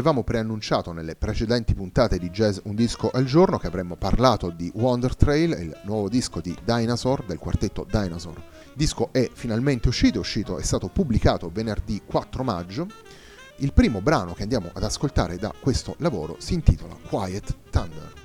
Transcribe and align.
Avevamo 0.00 0.24
preannunciato 0.24 0.92
nelle 0.92 1.14
precedenti 1.14 1.74
puntate 1.74 2.18
di 2.18 2.30
Jazz 2.30 2.60
Un 2.62 2.74
disco 2.74 3.10
al 3.10 3.26
giorno 3.26 3.58
che 3.58 3.66
avremmo 3.66 3.96
parlato 3.96 4.48
di 4.48 4.72
Wonder 4.74 5.14
Trail, 5.14 5.50
il 5.50 5.78
nuovo 5.84 6.08
disco 6.08 6.40
di 6.40 6.56
Dinosaur, 6.64 7.22
del 7.26 7.36
quartetto 7.36 7.86
Dinosaur. 7.86 8.38
Il 8.38 8.72
disco 8.76 9.10
è 9.12 9.28
finalmente 9.30 9.88
uscito, 9.88 10.16
è 10.16 10.20
uscito, 10.20 10.56
è 10.56 10.62
stato 10.62 10.88
pubblicato 10.88 11.50
venerdì 11.52 12.00
4 12.02 12.42
maggio. 12.42 12.86
Il 13.56 13.74
primo 13.74 14.00
brano 14.00 14.32
che 14.32 14.44
andiamo 14.44 14.70
ad 14.72 14.82
ascoltare 14.82 15.36
da 15.36 15.52
questo 15.60 15.94
lavoro 15.98 16.36
si 16.38 16.54
intitola 16.54 16.96
Quiet 17.06 17.54
Thunder. 17.68 18.19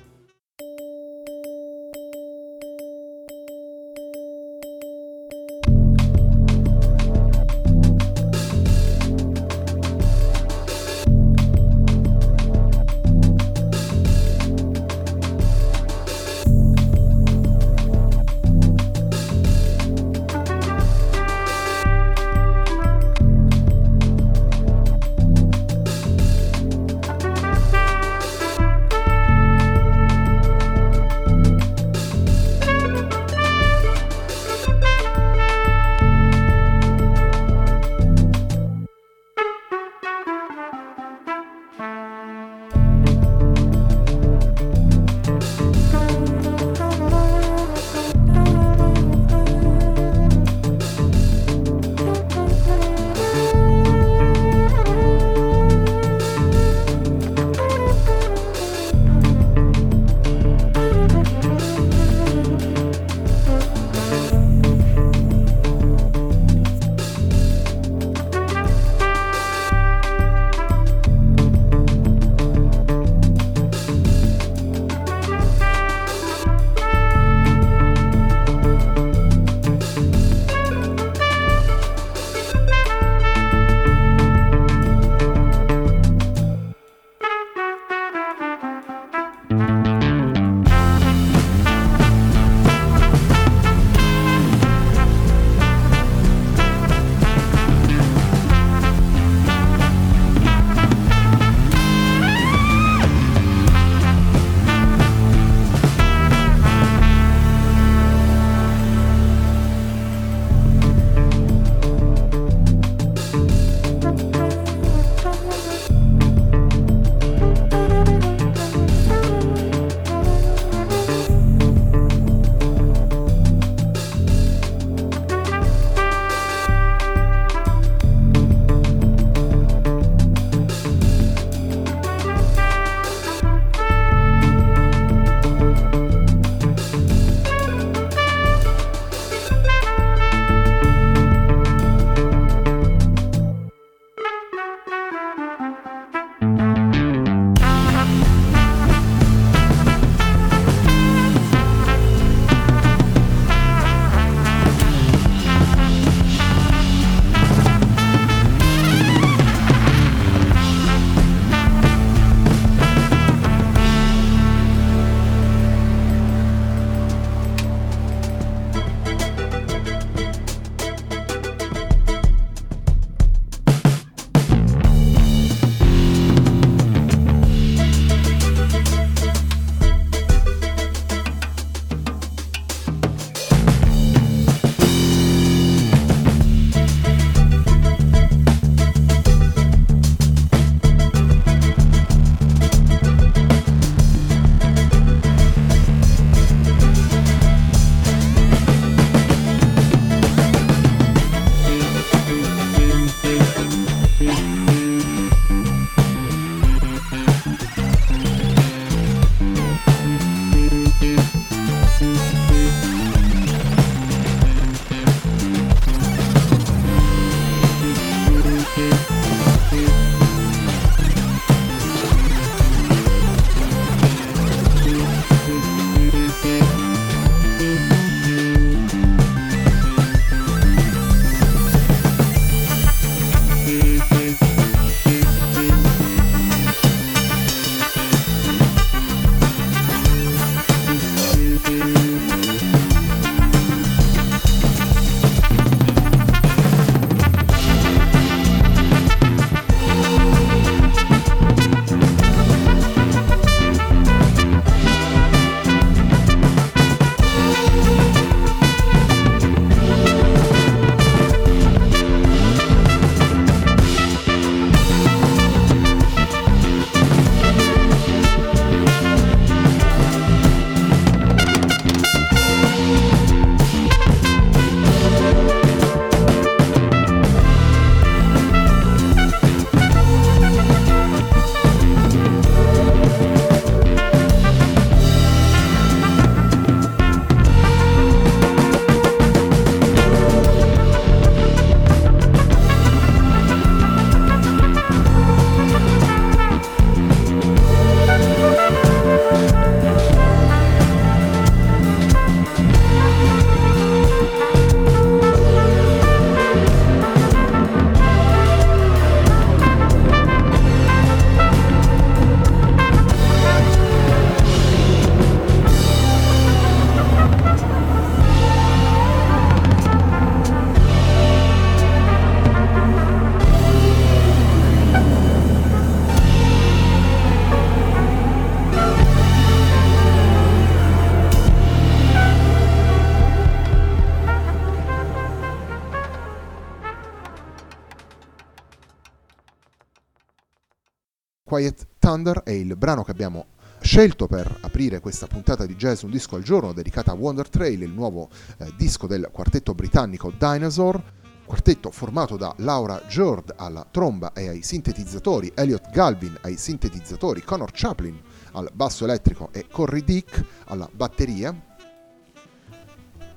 Quiet 341.56 341.86
Thunder 341.98 342.42
è 342.42 342.50
il 342.50 342.76
brano 342.76 343.02
che 343.02 343.12
abbiamo 343.12 343.46
scelto 343.80 344.26
per 344.26 344.58
aprire 344.60 345.00
questa 345.00 345.26
puntata 345.26 345.64
di 345.64 345.74
Jazz 345.74 346.02
Un 346.02 346.10
disco 346.10 346.36
al 346.36 346.42
giorno 346.42 346.74
dedicata 346.74 347.12
a 347.12 347.14
Wonder 347.14 347.48
Trail, 347.48 347.80
il 347.80 347.92
nuovo 347.92 348.28
eh, 348.58 348.70
disco 348.76 349.06
del 349.06 349.30
quartetto 349.32 349.72
britannico 349.72 350.30
Dinosaur, 350.36 351.02
quartetto 351.46 351.90
formato 351.90 352.36
da 352.36 352.52
Laura 352.58 353.00
Jord 353.08 353.54
alla 353.56 353.86
tromba 353.90 354.34
e 354.34 354.48
ai 354.48 354.62
sintetizzatori, 354.62 355.50
Elliot 355.54 355.88
Galvin 355.88 356.36
ai 356.42 356.58
sintetizzatori, 356.58 357.40
Connor 357.40 357.70
Chaplin 357.72 358.20
al 358.52 358.70
basso 358.74 359.04
elettrico 359.04 359.48
e 359.50 359.66
Corey 359.66 360.04
Dick 360.04 360.44
alla 360.66 360.90
batteria, 360.92 361.58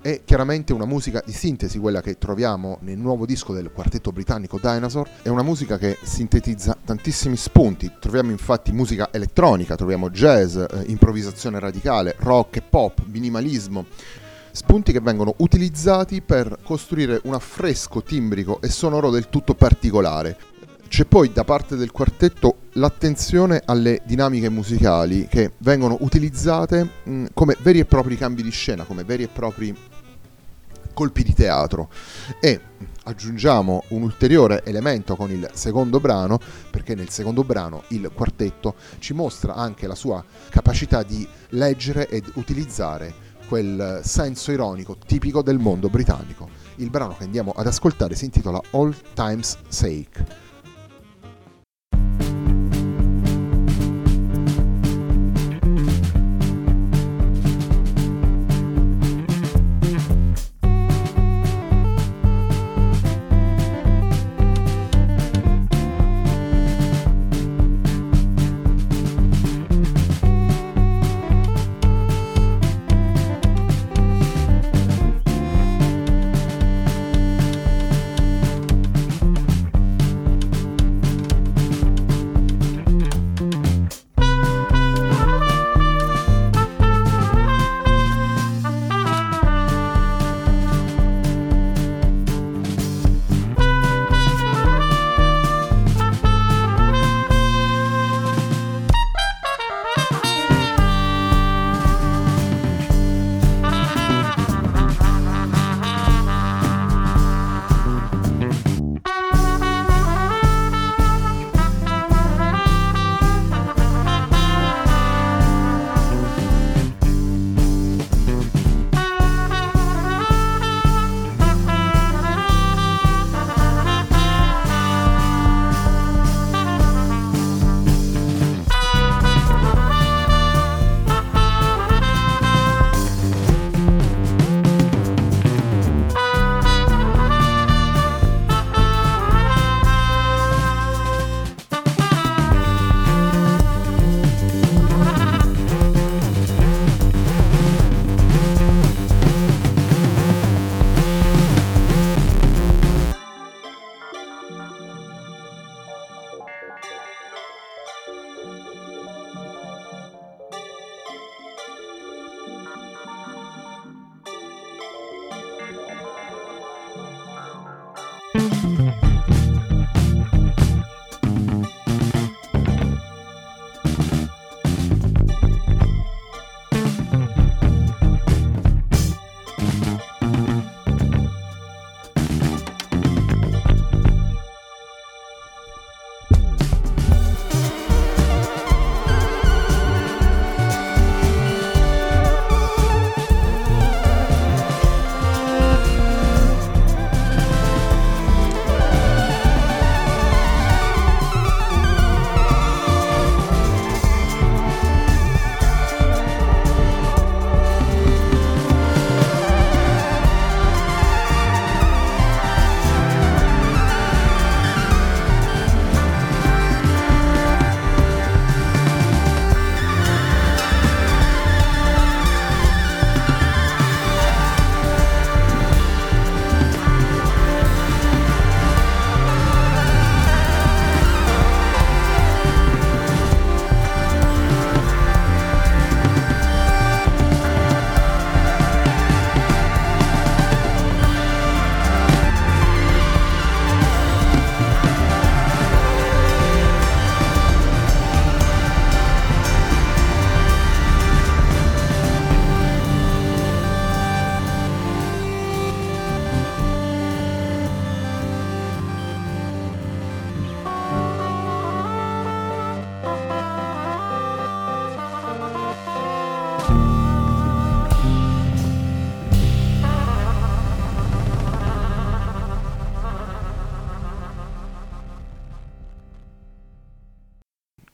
è 0.01 0.21
chiaramente 0.23 0.73
una 0.73 0.85
musica 0.85 1.21
di 1.25 1.33
sintesi 1.33 1.77
quella 1.77 2.01
che 2.01 2.17
troviamo 2.17 2.77
nel 2.81 2.97
nuovo 2.97 3.25
disco 3.25 3.53
del 3.53 3.71
quartetto 3.71 4.11
britannico 4.11 4.59
Dinosaur, 4.61 5.07
è 5.21 5.29
una 5.29 5.43
musica 5.43 5.77
che 5.77 5.97
sintetizza 6.01 6.77
tantissimi 6.83 7.35
spunti, 7.35 7.91
troviamo 7.99 8.31
infatti 8.31 8.71
musica 8.71 9.09
elettronica, 9.11 9.75
troviamo 9.75 10.09
jazz, 10.09 10.55
eh, 10.55 10.67
improvvisazione 10.87 11.59
radicale, 11.59 12.15
rock 12.19 12.57
e 12.57 12.61
pop, 12.61 13.01
minimalismo, 13.05 13.85
spunti 14.51 14.91
che 14.91 15.01
vengono 15.01 15.33
utilizzati 15.37 16.21
per 16.21 16.57
costruire 16.63 17.19
un 17.23 17.33
affresco 17.33 18.01
timbrico 18.01 18.61
e 18.61 18.69
sonoro 18.69 19.09
del 19.09 19.29
tutto 19.29 19.53
particolare. 19.53 20.37
C'è 20.87 21.05
poi 21.05 21.31
da 21.31 21.43
parte 21.43 21.75
del 21.75 21.91
quartetto 21.91 22.61
l'attenzione 22.73 23.61
alle 23.63 24.01
dinamiche 24.05 24.49
musicali 24.49 25.27
che 25.27 25.51
vengono 25.59 25.97
utilizzate 25.99 26.89
mh, 27.03 27.25
come 27.33 27.55
veri 27.61 27.79
e 27.79 27.85
propri 27.85 28.17
cambi 28.17 28.41
di 28.41 28.49
scena, 28.49 28.85
come 28.85 29.03
veri 29.03 29.23
e 29.23 29.27
propri 29.27 29.75
colpi 30.99 31.23
di 31.23 31.33
teatro 31.33 31.89
e 32.41 32.59
aggiungiamo 33.03 33.85
un 33.91 34.01
ulteriore 34.01 34.65
elemento 34.65 35.15
con 35.15 35.31
il 35.31 35.49
secondo 35.53 36.01
brano 36.01 36.37
perché 36.69 36.93
nel 36.93 37.07
secondo 37.07 37.45
brano 37.45 37.83
il 37.89 38.11
quartetto 38.13 38.75
ci 38.97 39.13
mostra 39.13 39.55
anche 39.55 39.87
la 39.87 39.95
sua 39.95 40.21
capacità 40.49 41.03
di 41.03 41.25
leggere 41.51 42.09
ed 42.09 42.29
utilizzare 42.33 43.13
quel 43.47 44.01
senso 44.03 44.51
ironico 44.51 44.97
tipico 44.97 45.41
del 45.41 45.57
mondo 45.57 45.87
britannico. 45.87 46.49
Il 46.75 46.89
brano 46.89 47.15
che 47.15 47.23
andiamo 47.23 47.53
ad 47.55 47.67
ascoltare 47.67 48.13
si 48.15 48.25
intitola 48.25 48.61
All 48.71 48.93
Time's 49.13 49.57
Sake. 49.69 50.48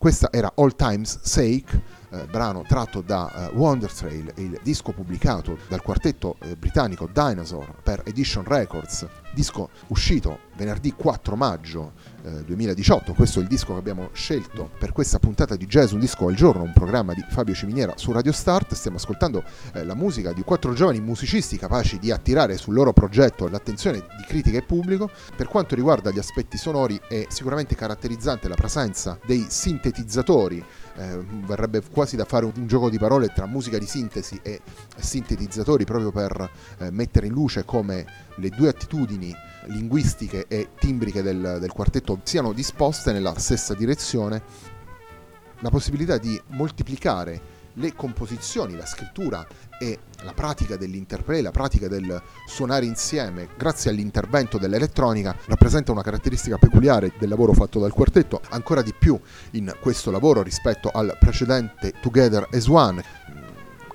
Questa 0.06 0.28
era 0.30 0.52
All 0.54 0.76
Times 0.76 1.18
Sake, 1.22 1.82
eh, 2.10 2.24
brano 2.24 2.62
tratto 2.66 3.00
da 3.00 3.50
uh, 3.52 3.56
Wonder 3.56 3.92
Trail, 3.92 4.32
il 4.36 4.58
disco 4.62 4.92
pubblicato 4.92 5.58
dal 5.68 5.82
quartetto 5.82 6.36
eh, 6.40 6.56
britannico 6.56 7.08
Dinosaur 7.12 7.74
per 7.82 8.02
Edition 8.04 8.44
Records, 8.44 9.06
disco 9.32 9.68
uscito 9.88 10.38
venerdì 10.56 10.92
4 10.92 11.36
maggio 11.36 11.92
eh, 12.22 12.42
2018. 12.44 13.12
Questo 13.12 13.38
è 13.38 13.42
il 13.42 13.48
disco 13.48 13.74
che 13.74 13.78
abbiamo 13.78 14.08
scelto 14.12 14.70
per 14.78 14.92
questa 14.92 15.18
puntata 15.18 15.54
di 15.54 15.66
Jazz 15.66 15.92
Un 15.92 16.00
Disco 16.00 16.26
al 16.26 16.34
Giorno, 16.34 16.62
un 16.62 16.72
programma 16.72 17.12
di 17.12 17.24
Fabio 17.28 17.54
Ciminiera 17.54 17.92
su 17.96 18.12
Radio 18.12 18.32
Start. 18.32 18.74
Stiamo 18.74 18.96
ascoltando 18.96 19.44
eh, 19.74 19.84
la 19.84 19.94
musica 19.94 20.32
di 20.32 20.42
quattro 20.42 20.72
giovani 20.72 21.00
musicisti 21.00 21.58
capaci 21.58 21.98
di 21.98 22.10
attirare 22.10 22.56
sul 22.56 22.74
loro 22.74 22.92
progetto 22.92 23.46
l'attenzione 23.48 23.98
di 23.98 24.24
critica 24.26 24.56
e 24.56 24.62
pubblico. 24.62 25.10
Per 25.36 25.46
quanto 25.46 25.74
riguarda 25.74 26.10
gli 26.10 26.18
aspetti 26.18 26.56
sonori 26.56 26.98
è 27.06 27.26
sicuramente 27.28 27.74
caratterizzante 27.74 28.48
la 28.48 28.54
presenza 28.54 29.18
dei 29.26 29.44
sintetizzatori 29.48 30.64
eh, 30.96 31.18
verrebbe 31.46 31.82
quasi 31.90 32.16
da 32.16 32.24
fare 32.24 32.44
un, 32.44 32.66
gioco 32.66 32.90
di 32.90 32.98
parole 32.98 33.28
tra 33.28 33.46
musica 33.46 33.78
di 33.78 33.86
sintesi 33.86 34.38
e 34.42 34.60
sintetizzatori 34.96 35.84
proprio 35.84 36.10
per 36.10 36.50
eh, 36.78 36.90
mettere 36.90 37.26
in 37.26 37.32
luce 37.32 37.64
come 37.64 38.04
le 38.36 38.48
due 38.50 38.68
attitudini 38.68 39.34
linguistiche 39.66 40.46
e 40.48 40.68
timbriche 40.78 41.22
del, 41.22 41.58
del 41.60 41.72
quartetto 41.72 42.20
siano 42.22 42.52
disposte 42.52 43.12
nella 43.12 43.36
stessa 43.38 43.74
direzione, 43.74 44.42
la 45.60 45.70
possibilità 45.70 46.18
di 46.18 46.40
moltiplicare 46.48 47.54
le 47.76 47.94
composizioni, 47.94 48.76
la 48.76 48.86
scrittura 48.86 49.46
e 49.78 49.98
la 50.22 50.32
pratica 50.32 50.76
dell'interplay, 50.76 51.42
la 51.42 51.50
pratica 51.50 51.88
del 51.88 52.22
suonare 52.46 52.86
insieme, 52.86 53.48
grazie 53.56 53.90
all'intervento 53.90 54.58
dell'elettronica, 54.58 55.36
rappresenta 55.46 55.92
una 55.92 56.02
caratteristica 56.02 56.58
peculiare 56.58 57.12
del 57.18 57.28
lavoro 57.28 57.52
fatto 57.52 57.78
dal 57.78 57.92
quartetto, 57.92 58.40
ancora 58.50 58.82
di 58.82 58.94
più 58.98 59.18
in 59.52 59.74
questo 59.80 60.10
lavoro 60.10 60.42
rispetto 60.42 60.90
al 60.90 61.16
precedente 61.18 61.92
Together 62.00 62.48
as 62.52 62.66
One, 62.66 63.04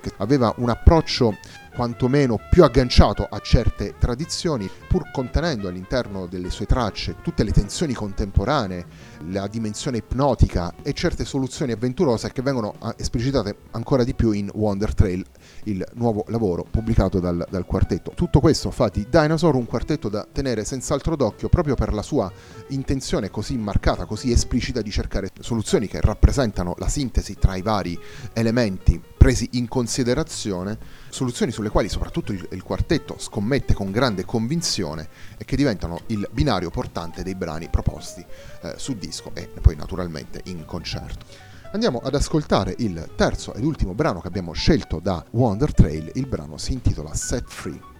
che 0.00 0.12
aveva 0.18 0.52
un 0.58 0.68
approccio 0.68 1.36
quantomeno 1.74 2.38
più 2.50 2.64
agganciato 2.64 3.26
a 3.28 3.38
certe 3.40 3.94
tradizioni, 3.98 4.70
pur 4.88 5.10
contenendo 5.10 5.68
all'interno 5.68 6.26
delle 6.26 6.50
sue 6.50 6.66
tracce 6.66 7.16
tutte 7.22 7.44
le 7.44 7.50
tensioni 7.50 7.94
contemporanee, 7.94 8.86
la 9.28 9.46
dimensione 9.46 9.98
ipnotica 9.98 10.74
e 10.82 10.92
certe 10.92 11.24
soluzioni 11.24 11.72
avventurose 11.72 12.30
che 12.32 12.42
vengono 12.42 12.74
ah, 12.78 12.94
esplicitate 12.96 13.56
ancora 13.72 14.04
di 14.04 14.14
più 14.14 14.32
in 14.32 14.50
Wonder 14.52 14.94
Trail, 14.94 15.24
il 15.64 15.84
nuovo 15.94 16.24
lavoro 16.28 16.64
pubblicato 16.68 17.20
dal, 17.20 17.46
dal 17.48 17.64
quartetto. 17.64 18.12
Tutto 18.14 18.40
questo 18.40 18.70
fa 18.70 18.88
di 18.88 19.06
Dinosaur 19.08 19.54
un 19.54 19.66
quartetto 19.66 20.08
da 20.08 20.26
tenere 20.30 20.64
senz'altro 20.64 21.16
d'occhio 21.16 21.48
proprio 21.48 21.74
per 21.74 21.92
la 21.92 22.02
sua 22.02 22.30
intenzione 22.68 23.30
così 23.30 23.56
marcata, 23.56 24.04
così 24.04 24.32
esplicita 24.32 24.82
di 24.82 24.90
cercare 24.90 25.30
soluzioni 25.40 25.86
che 25.86 26.00
rappresentano 26.00 26.74
la 26.78 26.88
sintesi 26.88 27.36
tra 27.38 27.56
i 27.56 27.62
vari 27.62 27.98
elementi 28.32 29.00
presi 29.22 29.50
in 29.52 29.68
considerazione, 29.68 30.76
soluzioni 31.08 31.52
sulle 31.52 31.68
quali 31.68 31.88
soprattutto 31.88 32.32
il, 32.32 32.44
il, 32.50 32.62
quartetto 32.64 33.14
scommette 33.18 33.72
con 33.72 33.92
grande 33.92 34.24
convinzione 34.24 35.08
e 35.38 35.44
che 35.44 35.54
diventano 35.54 36.00
il 36.06 36.28
binario 36.32 36.70
portante 36.70 37.22
dei 37.22 37.36
brani 37.36 37.68
proposti 37.68 38.24
eh, 38.62 38.74
su 38.76 38.96
disco 38.96 39.30
e 39.34 39.48
poi 39.60 39.76
naturalmente 39.76 40.40
in 40.46 40.64
concerto. 40.64 41.51
Andiamo 41.72 42.00
ad 42.04 42.14
ascoltare 42.14 42.74
il 42.78 43.12
terzo 43.16 43.54
ed 43.54 43.64
ultimo 43.64 43.94
brano 43.94 44.20
che 44.20 44.28
abbiamo 44.28 44.52
scelto 44.52 45.00
da 45.00 45.24
Wonder 45.30 45.72
Trail, 45.72 46.10
il 46.16 46.26
brano 46.26 46.58
si 46.58 46.74
intitola 46.74 47.14
Set 47.14 47.44
Free. 47.48 47.91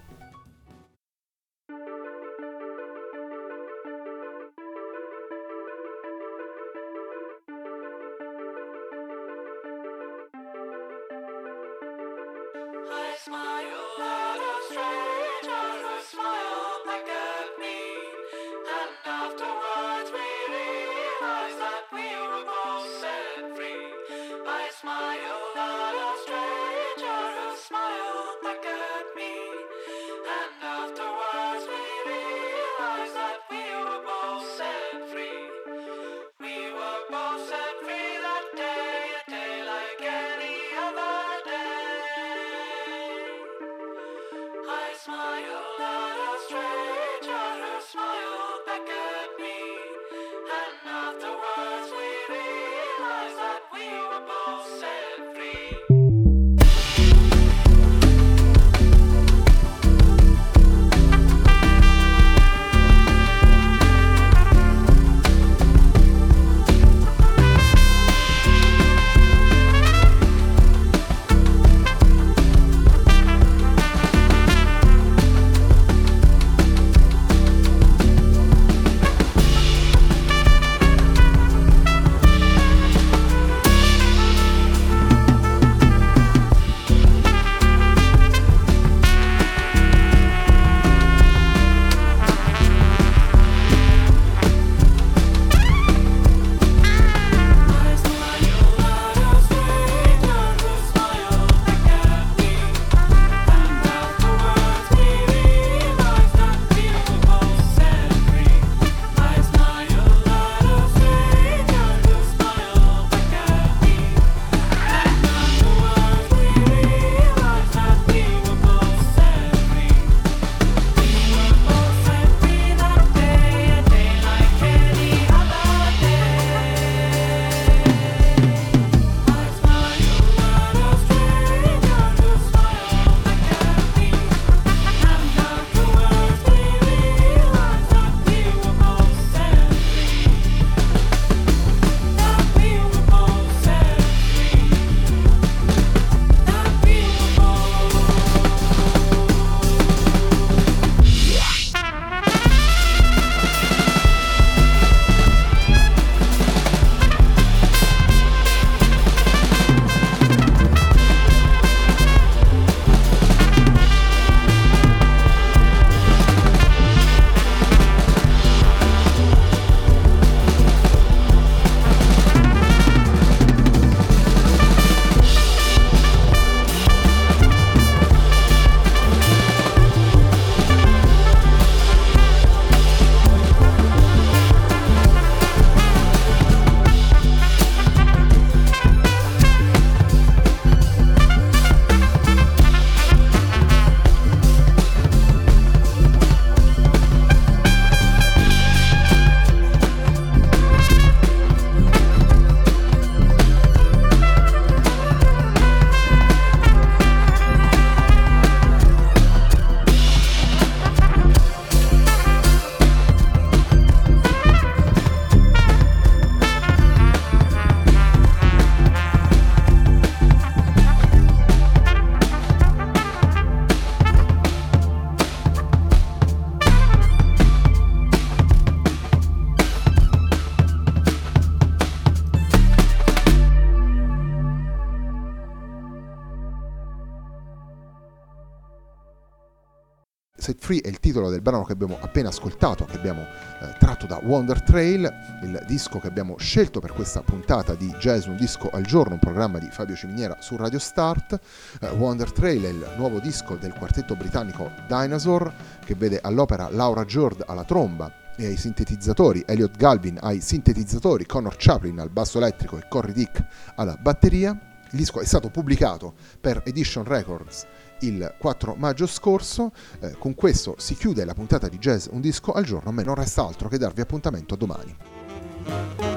Set 240.42 240.58
Free 240.58 240.80
è 240.80 240.88
il 240.88 240.98
titolo 240.98 241.30
del 241.30 241.40
brano 241.40 241.62
che 241.62 241.72
abbiamo 241.72 241.98
appena 242.00 242.30
ascoltato, 242.30 242.84
che 242.84 242.96
abbiamo 242.96 243.20
eh, 243.20 243.76
tratto 243.78 244.06
da 244.06 244.18
Wonder 244.24 244.60
Trail, 244.60 245.08
il 245.44 245.62
disco 245.68 246.00
che 246.00 246.08
abbiamo 246.08 246.36
scelto 246.36 246.80
per 246.80 246.92
questa 246.92 247.22
puntata 247.22 247.76
di 247.76 247.86
Jazz 248.00 248.26
Un 248.26 248.34
Disco 248.34 248.68
al 248.70 248.82
Giorno, 248.82 249.14
un 249.14 249.20
programma 249.20 249.60
di 249.60 249.68
Fabio 249.70 249.94
Ciminiera 249.94 250.38
su 250.40 250.56
Radio 250.56 250.80
Start. 250.80 251.38
Eh, 251.80 251.90
Wonder 251.90 252.32
Trail 252.32 252.60
è 252.60 252.68
il 252.70 252.84
nuovo 252.96 253.20
disco 253.20 253.54
del 253.54 253.72
quartetto 253.72 254.16
britannico 254.16 254.68
Dinosaur, 254.88 255.54
che 255.84 255.94
vede 255.94 256.18
all'opera 256.20 256.68
Laura 256.70 257.04
Jord 257.04 257.44
alla 257.46 257.62
tromba, 257.62 258.12
e 258.34 258.46
ai 258.46 258.56
sintetizzatori, 258.56 259.44
Elliot 259.46 259.76
Galvin 259.76 260.18
ai 260.20 260.40
sintetizzatori, 260.40 261.24
Connor 261.24 261.54
Chaplin 261.56 262.00
al 262.00 262.10
basso 262.10 262.38
elettrico 262.38 262.78
e 262.78 262.88
Corey 262.88 263.12
Dick 263.12 263.44
alla 263.76 263.94
batteria. 263.94 264.50
Il 264.90 264.98
disco 264.98 265.20
è 265.20 265.24
stato 265.24 265.50
pubblicato 265.50 266.14
per 266.40 266.62
Edition 266.64 267.04
Records 267.04 267.64
il 268.02 268.34
4 268.38 268.74
maggio 268.76 269.06
scorso. 269.06 269.72
Eh, 270.00 270.16
con 270.18 270.34
questo 270.34 270.74
si 270.78 270.94
chiude 270.94 271.24
la 271.24 271.34
puntata 271.34 271.68
di 271.68 271.78
Jazz 271.78 272.06
Un 272.10 272.20
disco 272.20 272.52
al 272.52 272.64
giorno, 272.64 272.90
a 272.90 272.92
me 272.92 273.02
non 273.02 273.14
resta 273.14 273.44
altro 273.44 273.68
che 273.68 273.78
darvi 273.78 274.00
appuntamento 274.00 274.56
domani. 274.56 276.11